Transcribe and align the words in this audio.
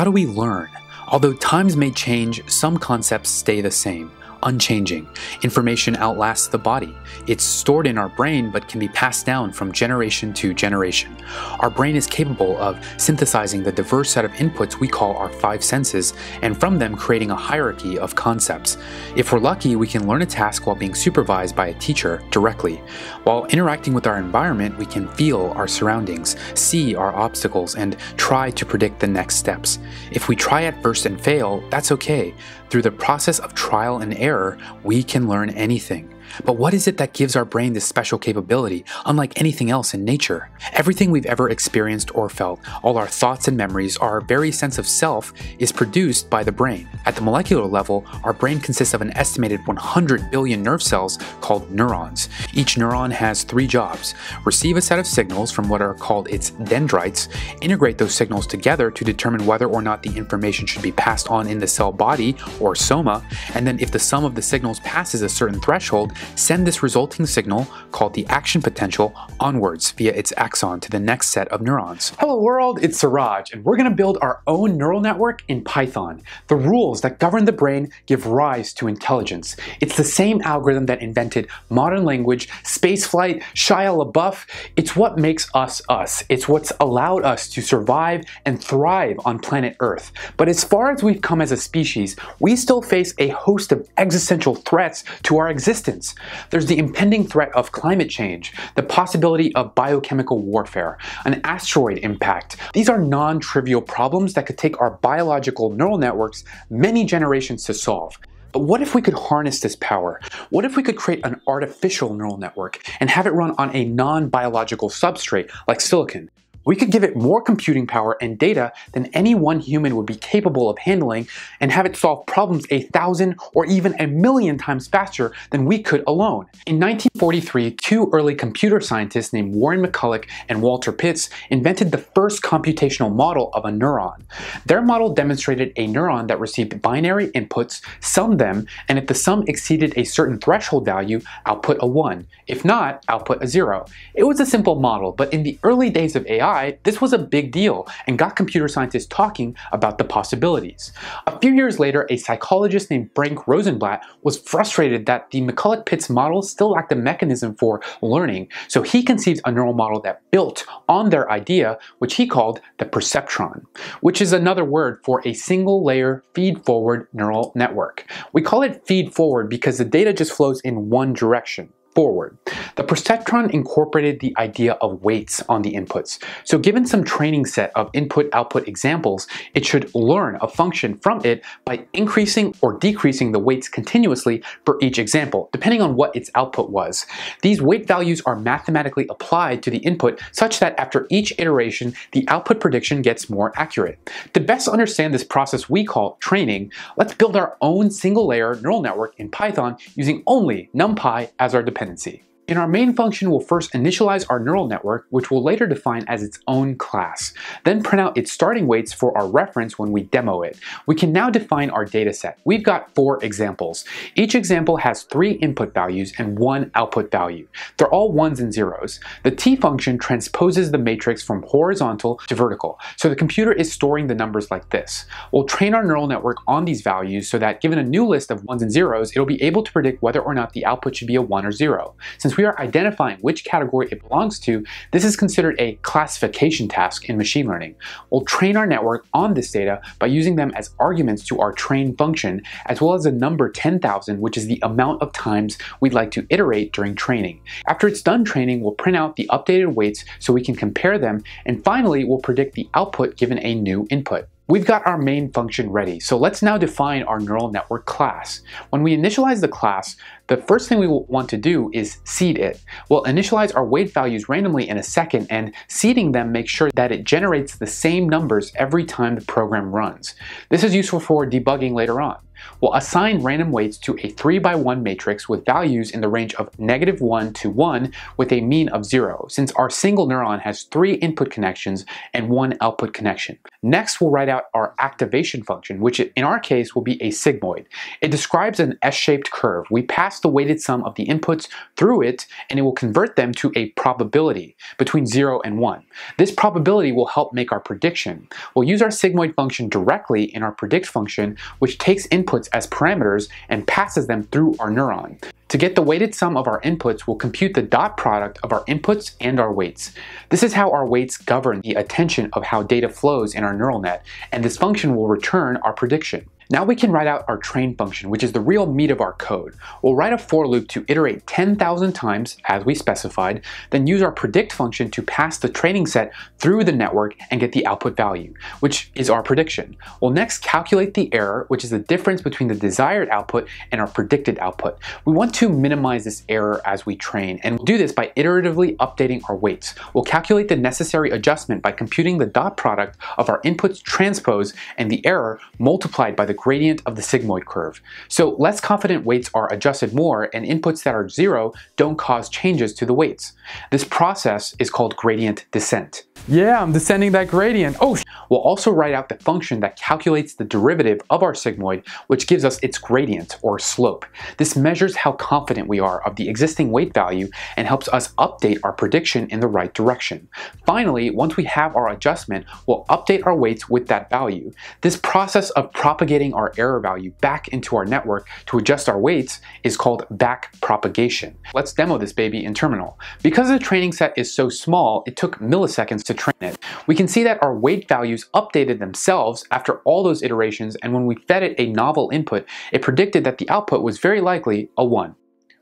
how 0.00 0.04
do 0.04 0.10
we 0.10 0.24
learn? 0.24 0.70
Although 1.08 1.34
times 1.34 1.76
may 1.76 1.90
change, 1.90 2.50
some 2.50 2.78
concepts 2.78 3.28
stay 3.28 3.60
the 3.60 3.70
same 3.70 4.10
unchanging. 4.42 5.08
Information 5.42 5.96
outlasts 5.96 6.48
the 6.48 6.58
body. 6.58 6.96
It's 7.26 7.44
stored 7.44 7.86
in 7.86 7.98
our 7.98 8.08
brain 8.08 8.50
but 8.50 8.68
can 8.68 8.80
be 8.80 8.88
passed 8.88 9.26
down 9.26 9.52
from 9.52 9.72
generation 9.72 10.32
to 10.34 10.54
generation. 10.54 11.16
Our 11.60 11.70
brain 11.70 11.96
is 11.96 12.06
capable 12.06 12.56
of 12.58 12.78
synthesizing 12.96 13.62
the 13.62 13.72
diverse 13.72 14.10
set 14.10 14.24
of 14.24 14.32
inputs 14.32 14.80
we 14.80 14.88
call 14.88 15.16
our 15.16 15.28
five 15.28 15.62
senses 15.62 16.14
and 16.42 16.58
from 16.58 16.78
them 16.78 16.96
creating 16.96 17.30
a 17.30 17.36
hierarchy 17.36 17.98
of 17.98 18.14
concepts. 18.14 18.76
If 19.16 19.32
we're 19.32 19.38
lucky, 19.38 19.76
we 19.76 19.86
can 19.86 20.06
learn 20.06 20.22
a 20.22 20.26
task 20.26 20.66
while 20.66 20.76
being 20.76 20.94
supervised 20.94 21.56
by 21.56 21.68
a 21.68 21.74
teacher 21.74 22.22
directly. 22.30 22.76
While 23.24 23.46
interacting 23.46 23.94
with 23.94 24.06
our 24.06 24.18
environment, 24.18 24.78
we 24.78 24.86
can 24.86 25.08
feel 25.08 25.52
our 25.56 25.68
surroundings, 25.68 26.36
see 26.54 26.94
our 26.94 27.14
obstacles, 27.14 27.76
and 27.76 27.96
try 28.16 28.50
to 28.50 28.66
predict 28.66 29.00
the 29.00 29.06
next 29.06 29.36
steps. 29.36 29.78
If 30.10 30.28
we 30.28 30.36
try 30.36 30.64
at 30.64 30.82
first 30.82 31.06
and 31.06 31.20
fail, 31.20 31.62
that's 31.70 31.92
okay. 31.92 32.34
Through 32.70 32.82
the 32.82 32.92
process 32.92 33.40
of 33.40 33.52
trial 33.54 33.98
and 33.98 34.14
error, 34.14 34.56
we 34.84 35.02
can 35.02 35.28
learn 35.28 35.50
anything. 35.50 36.14
But 36.44 36.54
what 36.54 36.74
is 36.74 36.86
it 36.86 36.96
that 36.98 37.12
gives 37.12 37.36
our 37.36 37.44
brain 37.44 37.72
this 37.72 37.84
special 37.84 38.18
capability, 38.18 38.84
unlike 39.06 39.38
anything 39.40 39.70
else 39.70 39.94
in 39.94 40.04
nature? 40.04 40.50
Everything 40.72 41.10
we've 41.10 41.26
ever 41.26 41.48
experienced 41.48 42.14
or 42.14 42.28
felt, 42.28 42.60
all 42.82 42.98
our 42.98 43.06
thoughts 43.06 43.48
and 43.48 43.56
memories, 43.56 43.96
our 43.98 44.20
very 44.20 44.52
sense 44.52 44.78
of 44.78 44.86
self, 44.86 45.32
is 45.58 45.72
produced 45.72 46.30
by 46.30 46.42
the 46.42 46.52
brain. 46.52 46.88
At 47.06 47.16
the 47.16 47.22
molecular 47.22 47.66
level, 47.66 48.04
our 48.24 48.32
brain 48.32 48.60
consists 48.60 48.94
of 48.94 49.02
an 49.02 49.16
estimated 49.16 49.66
100 49.66 50.30
billion 50.30 50.62
nerve 50.62 50.82
cells 50.82 51.18
called 51.40 51.70
neurons. 51.70 52.28
Each 52.52 52.76
neuron 52.76 53.12
has 53.12 53.42
three 53.42 53.66
jobs 53.66 54.14
receive 54.44 54.76
a 54.76 54.82
set 54.82 54.98
of 54.98 55.06
signals 55.06 55.50
from 55.50 55.68
what 55.68 55.82
are 55.82 55.94
called 55.94 56.28
its 56.28 56.50
dendrites, 56.50 57.28
integrate 57.60 57.98
those 57.98 58.14
signals 58.14 58.46
together 58.46 58.90
to 58.90 59.04
determine 59.04 59.46
whether 59.46 59.66
or 59.66 59.82
not 59.82 60.02
the 60.02 60.16
information 60.16 60.66
should 60.66 60.82
be 60.82 60.92
passed 60.92 61.28
on 61.28 61.46
in 61.46 61.58
the 61.58 61.66
cell 61.66 61.92
body 61.92 62.36
or 62.60 62.74
soma, 62.74 63.24
and 63.54 63.66
then 63.66 63.78
if 63.80 63.90
the 63.90 63.98
sum 63.98 64.24
of 64.24 64.34
the 64.34 64.42
signals 64.42 64.80
passes 64.80 65.22
a 65.22 65.28
certain 65.28 65.60
threshold, 65.60 66.12
send 66.36 66.66
this 66.66 66.82
resulting 66.82 67.26
signal, 67.26 67.66
called 67.92 68.14
the 68.14 68.26
action 68.26 68.62
potential, 68.62 69.14
onwards 69.38 69.90
via 69.92 70.12
its 70.12 70.32
axon 70.36 70.80
to 70.80 70.90
the 70.90 71.00
next 71.00 71.28
set 71.28 71.48
of 71.48 71.60
neurons. 71.60 72.12
Hello 72.18 72.40
world, 72.40 72.78
it's 72.82 72.98
Siraj, 72.98 73.52
and 73.52 73.64
we're 73.64 73.76
going 73.76 73.88
to 73.88 73.94
build 73.94 74.18
our 74.20 74.42
own 74.46 74.76
neural 74.76 75.00
network 75.00 75.42
in 75.48 75.62
Python. 75.62 76.22
The 76.48 76.56
rules 76.56 77.00
that 77.02 77.18
govern 77.18 77.44
the 77.44 77.52
brain 77.52 77.90
give 78.06 78.26
rise 78.26 78.72
to 78.74 78.88
intelligence. 78.88 79.56
It's 79.80 79.96
the 79.96 80.04
same 80.04 80.40
algorithm 80.42 80.86
that 80.86 81.02
invented 81.02 81.48
modern 81.68 82.04
language, 82.04 82.48
spaceflight, 82.64 83.42
Shia 83.54 84.12
LaBeouf. 84.12 84.46
It's 84.76 84.96
what 84.96 85.18
makes 85.18 85.48
us 85.54 85.82
us. 85.88 86.22
It's 86.28 86.48
what's 86.48 86.72
allowed 86.80 87.24
us 87.24 87.48
to 87.50 87.62
survive 87.62 88.24
and 88.44 88.62
thrive 88.62 89.18
on 89.24 89.38
planet 89.38 89.76
Earth. 89.80 90.12
But 90.36 90.48
as 90.48 90.64
far 90.64 90.90
as 90.90 91.02
we've 91.02 91.22
come 91.22 91.40
as 91.40 91.52
a 91.52 91.56
species, 91.56 92.16
we 92.40 92.56
still 92.56 92.82
face 92.82 93.14
a 93.18 93.28
host 93.28 93.72
of 93.72 93.88
existential 93.96 94.54
threats 94.54 95.04
to 95.24 95.38
our 95.38 95.48
existence. 95.48 96.09
There's 96.50 96.66
the 96.66 96.78
impending 96.78 97.26
threat 97.26 97.50
of 97.54 97.72
climate 97.72 98.10
change, 98.10 98.52
the 98.74 98.82
possibility 98.82 99.54
of 99.54 99.74
biochemical 99.74 100.38
warfare, 100.38 100.98
an 101.24 101.40
asteroid 101.44 101.98
impact. 101.98 102.56
These 102.74 102.88
are 102.88 102.98
non-trivial 102.98 103.82
problems 103.82 104.34
that 104.34 104.46
could 104.46 104.58
take 104.58 104.80
our 104.80 104.90
biological 104.90 105.70
neural 105.70 105.98
networks 105.98 106.44
many 106.70 107.04
generations 107.04 107.64
to 107.64 107.74
solve. 107.74 108.16
But 108.52 108.60
what 108.60 108.82
if 108.82 108.94
we 108.94 109.02
could 109.02 109.14
harness 109.14 109.60
this 109.60 109.76
power? 109.76 110.20
What 110.50 110.64
if 110.64 110.76
we 110.76 110.82
could 110.82 110.96
create 110.96 111.24
an 111.24 111.40
artificial 111.46 112.14
neural 112.14 112.36
network 112.36 112.80
and 112.98 113.08
have 113.08 113.26
it 113.26 113.32
run 113.32 113.54
on 113.58 113.74
a 113.74 113.84
non-biological 113.84 114.90
substrate 114.90 115.50
like 115.68 115.80
silicon? 115.80 116.30
We 116.64 116.76
could 116.76 116.90
give 116.90 117.04
it 117.04 117.16
more 117.16 117.40
computing 117.40 117.86
power 117.86 118.16
and 118.20 118.38
data 118.38 118.72
than 118.92 119.06
any 119.06 119.34
one 119.34 119.60
human 119.60 119.96
would 119.96 120.06
be 120.06 120.16
capable 120.16 120.68
of 120.68 120.78
handling 120.78 121.26
and 121.58 121.72
have 121.72 121.86
it 121.86 121.96
solve 121.96 122.26
problems 122.26 122.66
a 122.70 122.82
thousand 122.82 123.36
or 123.54 123.64
even 123.66 123.94
a 123.98 124.06
million 124.06 124.58
times 124.58 124.86
faster 124.86 125.32
than 125.50 125.64
we 125.64 125.82
could 125.82 126.04
alone. 126.06 126.46
In 126.66 126.78
1943, 126.78 127.70
two 127.72 128.10
early 128.12 128.34
computer 128.34 128.80
scientists 128.80 129.32
named 129.32 129.54
Warren 129.54 129.82
McCulloch 129.84 130.26
and 130.48 130.60
Walter 130.60 130.92
Pitts 130.92 131.30
invented 131.48 131.92
the 131.92 131.98
first 131.98 132.42
computational 132.42 133.14
model 133.14 133.50
of 133.54 133.64
a 133.64 133.70
neuron. 133.70 134.20
Their 134.66 134.82
model 134.82 135.14
demonstrated 135.14 135.72
a 135.76 135.88
neuron 135.88 136.28
that 136.28 136.40
received 136.40 136.82
binary 136.82 137.28
inputs, 137.28 137.80
summed 138.00 138.38
them, 138.38 138.66
and 138.88 138.98
if 138.98 139.06
the 139.06 139.14
sum 139.14 139.44
exceeded 139.46 139.94
a 139.96 140.04
certain 140.04 140.38
threshold 140.38 140.84
value, 140.84 141.20
output 141.46 141.78
a 141.80 141.86
1. 141.86 142.26
If 142.46 142.64
not, 142.64 143.02
output 143.08 143.42
a 143.42 143.46
0. 143.46 143.86
It 144.14 144.24
was 144.24 144.40
a 144.40 144.46
simple 144.46 144.76
model, 144.76 145.12
but 145.12 145.32
in 145.32 145.42
the 145.42 145.58
early 145.62 145.88
days 145.88 146.16
of 146.16 146.26
AI, 146.26 146.49
This 146.82 147.00
was 147.00 147.12
a 147.12 147.18
big 147.18 147.52
deal 147.52 147.86
and 148.06 148.18
got 148.18 148.34
computer 148.34 148.66
scientists 148.66 149.06
talking 149.06 149.56
about 149.70 149.98
the 149.98 150.04
possibilities. 150.04 150.92
A 151.26 151.38
few 151.38 151.52
years 151.52 151.78
later, 151.78 152.06
a 152.10 152.16
psychologist 152.16 152.90
named 152.90 153.10
Frank 153.14 153.46
Rosenblatt 153.46 154.04
was 154.22 154.38
frustrated 154.38 155.06
that 155.06 155.30
the 155.30 155.42
McCulloch-Pitts 155.42 156.10
model 156.10 156.42
still 156.42 156.72
lacked 156.72 156.90
a 156.90 156.96
mechanism 156.96 157.54
for 157.54 157.80
learning, 158.02 158.48
so 158.66 158.82
he 158.82 159.04
conceived 159.04 159.40
a 159.44 159.52
neural 159.52 159.74
model 159.74 160.00
that 160.00 160.28
built 160.32 160.64
on 160.88 161.10
their 161.10 161.30
idea, 161.30 161.78
which 161.98 162.16
he 162.16 162.26
called 162.26 162.60
the 162.78 162.84
perceptron, 162.84 163.62
which 164.00 164.20
is 164.20 164.32
another 164.32 164.64
word 164.64 165.00
for 165.04 165.22
a 165.24 165.32
single 165.32 165.84
layer 165.84 166.24
feed-forward 166.34 167.06
neural 167.12 167.52
network. 167.54 168.10
We 168.32 168.42
call 168.42 168.62
it 168.62 168.84
feed-forward 168.86 169.48
because 169.48 169.78
the 169.78 169.84
data 169.84 170.12
just 170.12 170.32
flows 170.32 170.60
in 170.62 170.90
one 170.90 171.12
direction 171.12 171.72
forward. 171.94 172.36
The 172.76 172.84
perceptron 172.84 173.50
incorporated 173.50 174.20
the 174.20 174.34
idea 174.38 174.72
of 174.80 175.02
weights 175.02 175.42
on 175.48 175.62
the 175.62 175.72
inputs. 175.74 176.22
So 176.44 176.58
given 176.58 176.86
some 176.86 177.04
training 177.04 177.46
set 177.46 177.72
of 177.74 177.90
input-output 177.92 178.66
examples, 178.66 179.26
it 179.54 179.66
should 179.66 179.94
learn 179.94 180.38
a 180.40 180.48
function 180.48 180.96
from 180.98 181.24
it 181.24 181.44
by 181.64 181.84
increasing 181.92 182.54
or 182.62 182.78
decreasing 182.78 183.32
the 183.32 183.38
weights 183.38 183.68
continuously 183.68 184.42
for 184.64 184.78
each 184.80 184.98
example, 184.98 185.50
depending 185.52 185.82
on 185.82 185.96
what 185.96 186.14
its 186.16 186.30
output 186.34 186.70
was. 186.70 187.06
These 187.42 187.60
weight 187.60 187.86
values 187.86 188.22
are 188.24 188.38
mathematically 188.38 189.06
applied 189.10 189.62
to 189.64 189.70
the 189.70 189.78
input 189.78 190.20
such 190.32 190.58
that 190.60 190.78
after 190.78 191.06
each 191.10 191.32
iteration, 191.38 191.94
the 192.12 192.24
output 192.28 192.60
prediction 192.60 193.02
gets 193.02 193.28
more 193.28 193.52
accurate. 193.56 194.10
To 194.34 194.40
best 194.40 194.68
understand 194.68 195.12
this 195.12 195.24
process 195.24 195.68
we 195.68 195.84
call 195.84 196.16
training, 196.20 196.72
let's 196.96 197.14
build 197.14 197.36
our 197.36 197.56
own 197.60 197.90
single 197.90 198.26
layer 198.26 198.58
neural 198.62 198.80
network 198.80 199.14
in 199.18 199.30
Python 199.30 199.76
using 199.96 200.22
only 200.26 200.70
NumPy 200.74 201.30
as 201.38 201.54
our 201.54 201.62
dependency 201.62 201.89
dependency. 201.90 202.29
In 202.50 202.56
our 202.56 202.66
main 202.66 202.94
function, 202.94 203.30
we'll 203.30 203.38
first 203.38 203.74
initialize 203.74 204.26
our 204.28 204.40
neural 204.40 204.66
network, 204.66 205.06
which 205.10 205.30
we'll 205.30 205.44
later 205.44 205.68
define 205.68 206.04
as 206.08 206.24
its 206.24 206.40
own 206.48 206.74
class, 206.74 207.32
then 207.64 207.80
print 207.80 208.00
out 208.00 208.18
its 208.18 208.32
starting 208.32 208.66
weights 208.66 208.92
for 208.92 209.16
our 209.16 209.28
reference 209.28 209.78
when 209.78 209.92
we 209.92 210.02
demo 210.02 210.42
it. 210.42 210.58
We 210.88 210.96
can 210.96 211.12
now 211.12 211.30
define 211.30 211.70
our 211.70 211.86
dataset. 211.86 212.34
We've 212.44 212.64
got 212.64 212.92
four 212.92 213.22
examples. 213.22 213.84
Each 214.16 214.34
example 214.34 214.78
has 214.78 215.04
three 215.04 215.34
input 215.34 215.72
values 215.72 216.12
and 216.18 216.40
one 216.40 216.72
output 216.74 217.12
value. 217.12 217.46
They're 217.76 217.88
all 217.88 218.10
ones 218.10 218.40
and 218.40 218.52
zeros. 218.52 218.98
The 219.22 219.30
t 219.30 219.54
function 219.54 219.96
transposes 219.96 220.72
the 220.72 220.78
matrix 220.78 221.22
from 221.22 221.44
horizontal 221.44 222.16
to 222.26 222.34
vertical, 222.34 222.80
so 222.96 223.08
the 223.08 223.14
computer 223.14 223.52
is 223.52 223.70
storing 223.72 224.08
the 224.08 224.16
numbers 224.16 224.50
like 224.50 224.70
this. 224.70 225.04
We'll 225.30 225.44
train 225.44 225.72
our 225.72 225.84
neural 225.84 226.08
network 226.08 226.38
on 226.48 226.64
these 226.64 226.82
values 226.82 227.28
so 227.28 227.38
that 227.38 227.60
given 227.60 227.78
a 227.78 227.84
new 227.84 228.08
list 228.08 228.32
of 228.32 228.42
ones 228.46 228.60
and 228.60 228.72
zeros, 228.72 229.12
it'll 229.12 229.24
be 229.24 229.40
able 229.40 229.62
to 229.62 229.70
predict 229.70 230.02
whether 230.02 230.20
or 230.20 230.34
not 230.34 230.52
the 230.52 230.66
output 230.66 230.96
should 230.96 231.06
be 231.06 231.14
a 231.14 231.22
1 231.22 231.46
or 231.46 231.52
0. 231.52 231.94
Since 232.18 232.39
we 232.40 232.46
are 232.46 232.58
identifying 232.58 233.18
which 233.18 233.44
category 233.44 233.86
it 233.92 234.00
belongs 234.00 234.38
to, 234.38 234.64
this 234.92 235.04
is 235.04 235.14
considered 235.14 235.56
a 235.58 235.74
classification 235.82 236.68
task 236.68 237.04
in 237.04 237.18
machine 237.18 237.46
learning. 237.46 237.74
We'll 238.08 238.24
train 238.24 238.56
our 238.56 238.66
network 238.66 239.06
on 239.12 239.34
this 239.34 239.50
data 239.50 239.82
by 239.98 240.06
using 240.06 240.36
them 240.36 240.50
as 240.54 240.70
arguments 240.78 241.22
to 241.26 241.38
our 241.38 241.52
train 241.52 241.94
function, 241.96 242.40
as 242.64 242.80
well 242.80 242.94
as 242.94 243.04
the 243.04 243.12
number 243.12 243.50
10,000, 243.50 244.22
which 244.22 244.38
is 244.38 244.46
the 244.46 244.58
amount 244.62 245.02
of 245.02 245.12
times 245.12 245.58
we'd 245.82 245.92
like 245.92 246.12
to 246.12 246.26
iterate 246.30 246.72
during 246.72 246.94
training. 246.94 247.42
After 247.68 247.86
it's 247.86 248.00
done 248.00 248.24
training, 248.24 248.62
we'll 248.62 248.72
print 248.72 248.96
out 248.96 249.16
the 249.16 249.28
updated 249.30 249.74
weights 249.74 250.06
so 250.18 250.32
we 250.32 250.42
can 250.42 250.56
compare 250.56 250.98
them, 250.98 251.22
and 251.44 251.62
finally, 251.62 252.04
we'll 252.04 252.20
predict 252.20 252.54
the 252.54 252.70
output 252.72 253.18
given 253.18 253.38
a 253.44 253.54
new 253.54 253.86
input. 253.90 254.26
We've 254.50 254.66
got 254.66 254.84
our 254.84 254.98
main 254.98 255.30
function 255.30 255.70
ready, 255.70 256.00
so 256.00 256.18
let's 256.18 256.42
now 256.42 256.58
define 256.58 257.04
our 257.04 257.20
neural 257.20 257.52
network 257.52 257.86
class. 257.86 258.42
When 258.70 258.82
we 258.82 258.96
initialize 258.96 259.40
the 259.40 259.46
class, 259.46 259.94
the 260.26 260.38
first 260.38 260.68
thing 260.68 260.80
we 260.80 260.88
want 260.88 261.28
to 261.28 261.36
do 261.36 261.70
is 261.72 261.98
seed 262.02 262.36
it. 262.36 262.60
We'll 262.88 263.04
initialize 263.04 263.54
our 263.54 263.64
weight 263.64 263.94
values 263.94 264.28
randomly 264.28 264.68
in 264.68 264.76
a 264.76 264.82
second 264.82 265.28
and 265.30 265.54
seeding 265.68 266.10
them 266.10 266.32
makes 266.32 266.50
sure 266.50 266.68
that 266.74 266.90
it 266.90 267.04
generates 267.04 267.58
the 267.58 267.66
same 267.68 268.08
numbers 268.08 268.50
every 268.56 268.84
time 268.84 269.14
the 269.14 269.20
program 269.20 269.70
runs. 269.70 270.16
This 270.48 270.64
is 270.64 270.74
useful 270.74 270.98
for 270.98 271.24
debugging 271.30 271.74
later 271.74 272.00
on. 272.00 272.18
We'll 272.60 272.74
assign 272.74 273.22
random 273.22 273.52
weights 273.52 273.78
to 273.78 273.98
a 274.02 274.10
3 274.10 274.38
by 274.38 274.54
1 274.54 274.82
matrix 274.82 275.28
with 275.28 275.44
values 275.44 275.90
in 275.90 276.00
the 276.00 276.08
range 276.08 276.34
of 276.34 276.58
negative 276.58 277.00
1 277.00 277.32
to 277.34 277.50
1 277.50 277.92
with 278.16 278.32
a 278.32 278.40
mean 278.40 278.68
of 278.68 278.84
0, 278.84 279.26
since 279.28 279.52
our 279.52 279.70
single 279.70 280.08
neuron 280.08 280.40
has 280.40 280.64
3 280.64 280.94
input 280.94 281.30
connections 281.30 281.84
and 282.14 282.28
1 282.28 282.56
output 282.60 282.92
connection. 282.92 283.38
Next, 283.62 284.00
we'll 284.00 284.10
write 284.10 284.28
out 284.28 284.44
our 284.54 284.74
activation 284.78 285.42
function, 285.42 285.80
which 285.80 286.00
in 286.00 286.24
our 286.24 286.40
case 286.40 286.74
will 286.74 286.82
be 286.82 287.02
a 287.02 287.10
sigmoid. 287.10 287.66
It 288.00 288.10
describes 288.10 288.58
an 288.58 288.78
S-shaped 288.82 289.30
curve. 289.30 289.66
We 289.70 289.82
pass 289.82 290.20
the 290.20 290.28
weighted 290.28 290.60
sum 290.60 290.82
of 290.84 290.94
the 290.94 291.06
inputs 291.06 291.48
through 291.76 292.02
it, 292.02 292.26
and 292.48 292.58
it 292.58 292.62
will 292.62 292.72
convert 292.72 293.16
them 293.16 293.32
to 293.34 293.52
a 293.56 293.70
probability 293.70 294.56
between 294.78 295.06
0 295.06 295.40
and 295.44 295.58
1. 295.58 295.84
This 296.16 296.30
probability 296.30 296.92
will 296.92 297.06
help 297.06 297.32
make 297.34 297.52
our 297.52 297.60
prediction. 297.60 298.28
We'll 298.54 298.68
use 298.68 298.82
our 298.82 298.88
sigmoid 298.88 299.34
function 299.34 299.68
directly 299.68 300.24
in 300.34 300.42
our 300.42 300.52
predict 300.52 300.86
function, 300.86 301.36
which 301.58 301.78
takes 301.78 302.06
inputs 302.30 302.48
as 302.52 302.66
parameters 302.68 303.28
and 303.48 303.66
passes 303.66 304.06
them 304.06 304.24
through 304.24 304.54
our 304.58 304.70
neuron. 304.70 305.20
To 305.50 305.58
get 305.58 305.74
the 305.74 305.82
weighted 305.82 306.14
sum 306.14 306.36
of 306.36 306.46
our 306.46 306.60
inputs, 306.60 307.08
we'll 307.08 307.16
compute 307.16 307.54
the 307.54 307.62
dot 307.62 307.96
product 307.96 308.38
of 308.44 308.52
our 308.52 308.64
inputs 308.66 309.16
and 309.20 309.40
our 309.40 309.52
weights. 309.52 309.90
This 310.28 310.44
is 310.44 310.52
how 310.52 310.70
our 310.70 310.86
weights 310.86 311.16
govern 311.16 311.60
the 311.62 311.74
attention 311.74 312.30
of 312.34 312.44
how 312.44 312.62
data 312.62 312.88
flows 312.88 313.34
in 313.34 313.42
our 313.42 313.52
neural 313.52 313.80
net, 313.80 314.06
and 314.30 314.44
this 314.44 314.56
function 314.56 314.94
will 314.94 315.08
return 315.08 315.56
our 315.56 315.72
prediction. 315.72 316.24
Now 316.52 316.64
we 316.64 316.74
can 316.74 316.90
write 316.90 317.06
out 317.06 317.24
our 317.28 317.36
train 317.36 317.76
function, 317.76 318.10
which 318.10 318.24
is 318.24 318.32
the 318.32 318.40
real 318.40 318.66
meat 318.66 318.90
of 318.90 319.00
our 319.00 319.12
code. 319.12 319.54
We'll 319.82 319.94
write 319.94 320.12
a 320.12 320.18
for 320.18 320.48
loop 320.48 320.66
to 320.70 320.84
iterate 320.88 321.24
10,000 321.28 321.92
times, 321.92 322.38
as 322.46 322.64
we 322.64 322.74
specified, 322.74 323.42
then 323.70 323.86
use 323.86 324.02
our 324.02 324.10
predict 324.10 324.52
function 324.52 324.90
to 324.90 325.02
pass 325.02 325.38
the 325.38 325.48
training 325.48 325.86
set 325.86 326.12
through 326.38 326.64
the 326.64 326.72
network 326.72 327.14
and 327.30 327.40
get 327.40 327.52
the 327.52 327.64
output 327.66 327.96
value, 327.96 328.34
which 328.58 328.90
is 328.96 329.08
our 329.08 329.22
prediction. 329.22 329.76
We'll 330.00 330.10
next 330.10 330.38
calculate 330.38 330.94
the 330.94 331.14
error, 331.14 331.44
which 331.46 331.62
is 331.62 331.70
the 331.70 331.78
difference 331.78 332.20
between 332.20 332.48
the 332.48 332.56
desired 332.56 333.08
output 333.10 333.46
and 333.70 333.80
our 333.80 333.86
predicted 333.86 334.36
output. 334.40 334.76
We 335.04 335.12
want 335.12 335.32
to 335.40 335.48
minimize 335.48 336.04
this 336.04 336.22
error 336.28 336.60
as 336.66 336.84
we 336.84 336.94
train, 336.94 337.40
and 337.42 337.56
we'll 337.56 337.64
do 337.64 337.78
this 337.78 337.92
by 337.92 338.12
iteratively 338.14 338.76
updating 338.76 339.22
our 339.26 339.34
weights. 339.34 339.74
We'll 339.94 340.04
calculate 340.04 340.48
the 340.48 340.56
necessary 340.56 341.08
adjustment 341.08 341.62
by 341.62 341.72
computing 341.72 342.18
the 342.18 342.26
dot 342.26 342.58
product 342.58 342.98
of 343.16 343.30
our 343.30 343.40
inputs 343.40 343.82
transpose 343.82 344.52
and 344.76 344.90
the 344.90 345.04
error 345.06 345.40
multiplied 345.58 346.14
by 346.14 346.26
the 346.26 346.34
gradient 346.34 346.82
of 346.84 346.94
the 346.94 347.00
sigmoid 347.00 347.46
curve. 347.46 347.80
So 348.08 348.36
less 348.38 348.60
confident 348.60 349.06
weights 349.06 349.30
are 349.32 349.50
adjusted 349.50 349.94
more 349.94 350.28
and 350.34 350.44
inputs 350.44 350.82
that 350.82 350.94
are 350.94 351.08
zero 351.08 351.54
don't 351.76 351.96
cause 351.96 352.28
changes 352.28 352.74
to 352.74 352.84
the 352.84 352.92
weights. 352.92 353.32
This 353.70 353.84
process 353.84 354.54
is 354.58 354.68
called 354.68 354.94
gradient 354.96 355.46
descent. 355.52 356.04
Yeah, 356.28 356.62
I'm 356.62 356.72
descending 356.72 357.12
that 357.12 357.28
gradient. 357.28 357.76
Oh, 357.80 357.96
we'll 358.28 358.40
also 358.40 358.70
write 358.70 358.94
out 358.94 359.08
the 359.08 359.16
function 359.16 359.60
that 359.60 359.76
calculates 359.76 360.34
the 360.34 360.44
derivative 360.44 361.00
of 361.10 361.22
our 361.22 361.32
sigmoid, 361.32 361.86
which 362.06 362.28
gives 362.28 362.44
us 362.44 362.58
its 362.62 362.78
gradient 362.78 363.36
or 363.42 363.58
slope. 363.58 364.06
This 364.36 364.54
measures 364.54 364.94
how 364.94 365.12
confident 365.12 365.66
we 365.66 365.80
are 365.80 366.04
of 366.06 366.16
the 366.16 366.28
existing 366.28 366.70
weight 366.70 366.94
value 366.94 367.28
and 367.56 367.66
helps 367.66 367.88
us 367.88 368.12
update 368.14 368.60
our 368.62 368.72
prediction 368.72 369.28
in 369.30 369.40
the 369.40 369.48
right 369.48 369.74
direction. 369.74 370.28
Finally, 370.66 371.10
once 371.10 371.36
we 371.36 371.44
have 371.44 371.74
our 371.74 371.88
adjustment, 371.88 372.46
we'll 372.66 372.84
update 372.84 373.26
our 373.26 373.34
weights 373.34 373.68
with 373.68 373.88
that 373.88 374.08
value. 374.10 374.52
This 374.82 374.96
process 374.96 375.50
of 375.50 375.72
propagating 375.72 376.32
our 376.34 376.52
error 376.56 376.78
value 376.78 377.10
back 377.20 377.48
into 377.48 377.74
our 377.74 377.84
network 377.84 378.28
to 378.46 378.58
adjust 378.58 378.88
our 378.88 379.00
weights 379.00 379.40
is 379.64 379.76
called 379.76 380.06
back 380.10 380.54
propagation. 380.60 381.36
Let's 381.54 381.72
demo 381.72 381.98
this 381.98 382.12
baby 382.12 382.44
in 382.44 382.54
terminal. 382.54 383.00
Because 383.22 383.48
the 383.48 383.58
training 383.58 383.92
set 383.92 384.16
is 384.16 384.32
so 384.32 384.48
small, 384.48 385.02
it 385.06 385.16
took 385.16 385.38
milliseconds 385.38 386.04
to 386.10 386.14
train 386.14 386.34
it. 386.40 386.58
We 386.86 386.94
can 386.94 387.08
see 387.08 387.22
that 387.22 387.42
our 387.42 387.54
weight 387.54 387.88
values 387.88 388.28
updated 388.34 388.80
themselves 388.80 389.46
after 389.50 389.78
all 389.80 390.02
those 390.02 390.22
iterations 390.22 390.76
and 390.76 390.92
when 390.92 391.06
we 391.06 391.14
fed 391.14 391.42
it 391.42 391.54
a 391.58 391.66
novel 391.72 392.10
input, 392.12 392.46
it 392.72 392.82
predicted 392.82 393.24
that 393.24 393.38
the 393.38 393.48
output 393.48 393.82
was 393.82 393.98
very 393.98 394.20
likely 394.20 394.70
a 394.76 394.84
1. 394.84 395.14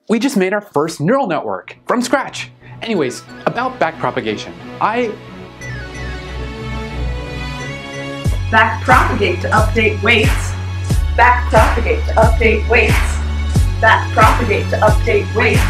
We 0.08 0.18
just 0.18 0.36
made 0.36 0.54
our 0.54 0.62
first 0.62 1.00
neural 1.00 1.26
network 1.26 1.76
from 1.86 2.00
scratch. 2.00 2.50
Anyways, 2.80 3.22
about 3.44 3.78
backpropagation. 3.78 4.54
I 4.80 5.12
backpropagate 8.50 9.42
to 9.42 9.48
update 9.50 10.02
weights, 10.02 10.52
backpropagate 11.14 12.06
to 12.06 12.12
update 12.14 12.66
weights, 12.70 12.94
backpropagate 13.82 14.70
to 14.70 14.76
update 14.78 15.34
weights, 15.34 15.60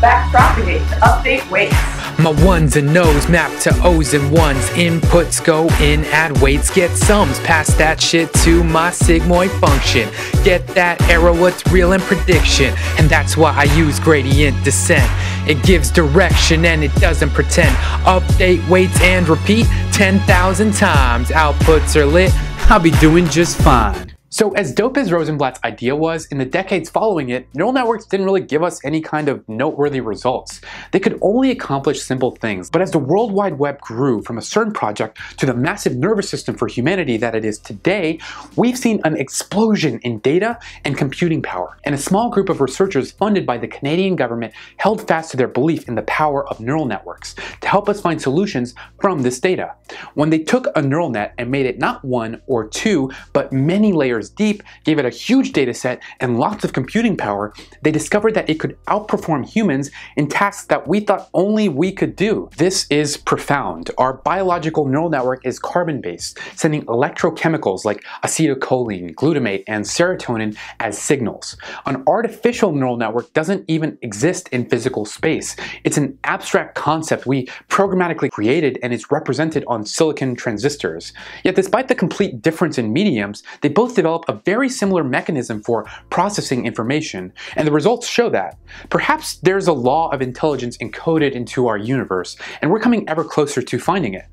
backpropagate 0.00 0.88
to 0.88 0.94
update 1.00 1.50
weights. 1.50 1.99
My 2.22 2.44
ones 2.44 2.76
and 2.76 2.92
nos 2.92 3.30
map 3.30 3.50
to 3.62 3.74
O's 3.82 4.12
and 4.12 4.30
ones. 4.30 4.68
Inputs 4.70 5.42
go 5.42 5.68
in, 5.82 6.04
add 6.06 6.38
weights, 6.42 6.70
get 6.70 6.90
sums. 6.90 7.40
Pass 7.40 7.72
that 7.76 7.98
shit 7.98 8.30
to 8.44 8.62
my 8.62 8.90
sigmoid 8.90 9.48
function. 9.58 10.06
Get 10.44 10.66
that 10.68 11.00
error, 11.08 11.32
what's 11.32 11.66
real 11.72 11.92
in 11.92 12.00
prediction. 12.02 12.74
And 12.98 13.08
that's 13.08 13.38
why 13.38 13.52
I 13.52 13.64
use 13.74 13.98
gradient 13.98 14.62
descent. 14.64 15.10
It 15.48 15.62
gives 15.62 15.90
direction 15.90 16.66
and 16.66 16.84
it 16.84 16.94
doesn't 16.96 17.30
pretend. 17.30 17.74
Update 18.04 18.68
weights 18.68 19.00
and 19.00 19.26
repeat 19.26 19.64
10,000 19.92 20.74
times. 20.74 21.28
Outputs 21.28 21.96
are 21.96 22.04
lit, 22.04 22.32
I'll 22.70 22.80
be 22.80 22.90
doing 22.90 23.28
just 23.28 23.56
fine. 23.62 24.09
So 24.32 24.52
as 24.52 24.72
dope 24.72 24.96
as 24.96 25.10
Rosenblatt's 25.10 25.58
idea 25.64 25.96
was, 25.96 26.26
in 26.26 26.38
the 26.38 26.44
decades 26.44 26.88
following 26.88 27.30
it, 27.30 27.48
neural 27.52 27.72
networks 27.72 28.06
didn't 28.06 28.26
really 28.26 28.40
give 28.40 28.62
us 28.62 28.80
any 28.84 29.00
kind 29.00 29.28
of 29.28 29.46
noteworthy 29.48 30.00
results. 30.00 30.60
They 30.92 31.00
could 31.00 31.18
only 31.20 31.50
accomplish 31.50 32.00
simple 32.00 32.30
things, 32.36 32.70
but 32.70 32.80
as 32.80 32.92
the 32.92 33.00
World 33.00 33.32
Wide 33.32 33.58
Web 33.58 33.80
grew 33.80 34.22
from 34.22 34.38
a 34.38 34.40
CERN 34.40 34.72
project 34.72 35.18
to 35.38 35.46
the 35.46 35.52
massive 35.52 35.96
nervous 35.96 36.28
system 36.28 36.54
for 36.54 36.68
humanity 36.68 37.16
that 37.16 37.34
it 37.34 37.44
is 37.44 37.58
today, 37.58 38.20
we've 38.54 38.78
seen 38.78 39.00
an 39.02 39.16
explosion 39.16 39.98
in 40.04 40.20
data 40.20 40.60
and 40.84 40.96
computing 40.96 41.42
power. 41.42 41.76
And 41.82 41.92
a 41.92 41.98
small 41.98 42.30
group 42.30 42.48
of 42.50 42.60
researchers 42.60 43.10
funded 43.10 43.44
by 43.44 43.58
the 43.58 43.66
Canadian 43.66 44.14
government 44.14 44.54
held 44.76 45.08
fast 45.08 45.32
to 45.32 45.38
their 45.38 45.48
belief 45.48 45.88
in 45.88 45.96
the 45.96 46.02
power 46.02 46.46
of 46.46 46.60
neural 46.60 46.86
networks 46.86 47.34
to 47.62 47.68
help 47.68 47.88
us 47.88 48.00
find 48.00 48.22
solutions 48.22 48.76
from 49.00 49.22
this 49.22 49.40
data. 49.40 49.74
When 50.14 50.30
they 50.30 50.38
took 50.38 50.68
a 50.76 50.82
neural 50.82 51.10
net 51.10 51.34
and 51.36 51.50
made 51.50 51.66
it 51.66 51.80
not 51.80 52.04
one 52.04 52.40
or 52.46 52.68
two, 52.68 53.10
but 53.32 53.52
many 53.52 53.92
layers 53.92 54.19
deep, 54.28 54.62
gave 54.84 54.98
it 54.98 55.06
a 55.06 55.10
huge 55.10 55.52
data 55.52 55.72
set 55.72 56.02
and 56.20 56.38
lots 56.38 56.64
of 56.64 56.72
computing 56.74 57.16
power, 57.16 57.54
they 57.82 57.90
discovered 57.90 58.34
that 58.34 58.50
it 58.50 58.60
could 58.60 58.76
outperform 58.86 59.46
humans 59.46 59.90
in 60.16 60.28
tasks 60.28 60.66
that 60.66 60.86
we 60.88 61.00
thought 61.00 61.30
only 61.32 61.68
we 61.68 61.92
could 61.92 62.16
do. 62.16 62.50
This 62.56 62.86
is 62.90 63.16
profound. 63.16 63.90
Our 63.96 64.14
biological 64.14 64.86
neural 64.86 65.08
network 65.08 65.46
is 65.46 65.58
carbon-based, 65.58 66.38
sending 66.56 66.84
electrochemicals 66.86 67.84
like 67.84 68.04
acetylcholine, 68.24 69.14
glutamate, 69.14 69.62
and 69.68 69.84
serotonin 69.84 70.56
as 70.80 70.98
signals. 70.98 71.56
An 71.86 72.02
artificial 72.08 72.72
neural 72.72 72.96
network 72.96 73.32
doesn't 73.32 73.64
even 73.68 73.96
exist 74.02 74.48
in 74.48 74.68
physical 74.68 75.04
space. 75.04 75.54
It's 75.84 75.96
an 75.96 76.18
abstract 76.24 76.74
concept 76.74 77.26
we 77.26 77.46
programmatically 77.68 78.30
created 78.30 78.78
and 78.82 78.92
is 78.92 79.10
represented 79.10 79.64
on 79.68 79.86
silicon 79.86 80.34
transistors. 80.34 81.12
Yet 81.44 81.54
despite 81.54 81.86
the 81.86 81.94
complete 81.94 82.42
difference 82.42 82.78
in 82.78 82.92
mediums, 82.92 83.42
they 83.60 83.68
both 83.68 83.94
develop 83.94 84.09
develop 84.10 84.28
a 84.28 84.42
very 84.44 84.68
similar 84.68 85.04
mechanism 85.04 85.62
for 85.62 85.84
processing 86.10 86.66
information, 86.66 87.32
and 87.56 87.66
the 87.66 87.72
results 87.72 88.08
show 88.08 88.28
that. 88.30 88.58
Perhaps 88.88 89.36
there's 89.36 89.68
a 89.68 89.72
law 89.72 90.10
of 90.10 90.20
intelligence 90.20 90.76
encoded 90.78 91.32
into 91.32 91.68
our 91.68 91.78
universe, 91.78 92.36
and 92.60 92.70
we're 92.70 92.80
coming 92.80 93.08
ever 93.08 93.22
closer 93.22 93.62
to 93.62 93.78
finding 93.78 94.14
it. 94.14 94.26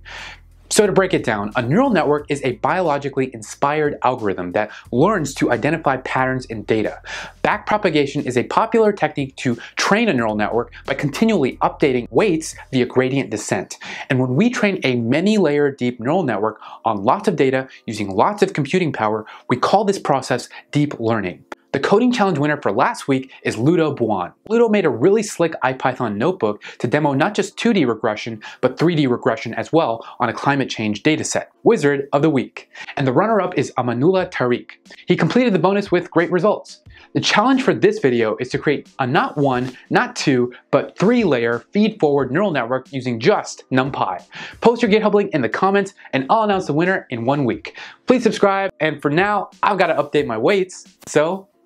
So 0.77 0.85
to 0.85 0.93
break 0.93 1.15
it 1.15 1.23
down, 1.23 1.51
a 1.55 1.61
neural 1.63 1.89
network 1.89 2.29
is 2.29 2.39
a 2.43 2.51
biologically 2.57 3.33
inspired 3.33 3.97
algorithm 4.03 4.51
that 4.51 4.69
learns 4.91 5.33
to 5.33 5.51
identify 5.51 5.97
patterns 5.97 6.45
in 6.45 6.61
data. 6.65 7.01
Backpropagation 7.43 8.23
is 8.27 8.37
a 8.37 8.43
popular 8.43 8.93
technique 8.93 9.35
to 9.37 9.55
train 9.75 10.07
a 10.07 10.13
neural 10.13 10.35
network 10.35 10.71
by 10.85 10.93
continually 10.93 11.57
updating 11.63 12.07
weights 12.11 12.53
via 12.71 12.85
gradient 12.85 13.31
descent. 13.31 13.79
And 14.11 14.19
when 14.19 14.35
we 14.35 14.51
train 14.51 14.79
a 14.83 14.97
many-layer 14.97 15.71
deep 15.71 15.99
neural 15.99 16.21
network 16.21 16.61
on 16.85 17.03
lots 17.03 17.27
of 17.27 17.37
data 17.37 17.67
using 17.87 18.11
lots 18.11 18.43
of 18.43 18.53
computing 18.53 18.93
power, 18.93 19.25
we 19.49 19.57
call 19.57 19.83
this 19.83 19.97
process 19.97 20.47
deep 20.71 20.99
learning. 20.99 21.43
The 21.73 21.81
coding 21.81 22.13
challenge 22.13 22.39
winner 22.39 22.61
for 22.61 22.71
last 22.71 23.09
week 23.09 23.29
is 23.43 23.57
Ludo 23.57 23.93
Bouan. 23.93 24.31
Ludo 24.47 24.69
made 24.69 24.85
a 24.85 24.89
really 24.89 25.21
slick 25.21 25.51
IPython 25.65 26.15
notebook 26.15 26.63
to 26.79 26.87
demo 26.87 27.11
not 27.11 27.33
just 27.33 27.57
2D 27.57 27.85
regression, 27.85 28.41
but 28.61 28.77
3D 28.77 29.09
regression 29.09 29.53
as 29.53 29.73
well 29.73 30.07
on 30.21 30.29
a 30.29 30.33
climate 30.33 30.69
change 30.69 31.03
dataset. 31.03 31.47
Wizard 31.63 32.07
of 32.13 32.21
the 32.21 32.29
Week. 32.29 32.69
And 32.95 33.05
the 33.05 33.11
runner-up 33.11 33.57
is 33.57 33.73
Amanullah 33.77 34.31
Tariq. 34.31 34.71
He 35.07 35.17
completed 35.17 35.51
the 35.51 35.59
bonus 35.59 35.91
with 35.91 36.09
great 36.09 36.31
results. 36.31 36.83
The 37.13 37.19
challenge 37.19 37.63
for 37.63 37.73
this 37.73 37.99
video 37.99 38.37
is 38.37 38.47
to 38.49 38.57
create 38.57 38.87
a 38.99 39.05
not 39.05 39.37
one, 39.37 39.75
not 39.89 40.15
two, 40.15 40.53
but 40.71 40.97
three 40.97 41.25
layer 41.25 41.65
feed-forward 41.73 42.31
neural 42.31 42.51
network 42.51 42.93
using 42.93 43.19
just 43.19 43.65
NumPy. 43.71 44.23
Post 44.61 44.81
your 44.81 44.89
GitHub 44.89 45.13
link 45.13 45.31
in 45.33 45.41
the 45.41 45.49
comments 45.49 45.93
and 46.13 46.25
I'll 46.29 46.43
announce 46.43 46.67
the 46.67 46.73
winner 46.73 47.07
in 47.09 47.25
one 47.25 47.43
week. 47.43 47.77
Please 48.05 48.23
subscribe, 48.23 48.71
and 48.79 49.01
for 49.01 49.11
now, 49.11 49.49
I've 49.61 49.77
got 49.77 49.87
to 49.87 49.95
update 49.95 50.25
my 50.25 50.37
weights, 50.37 50.85
so 51.07 51.49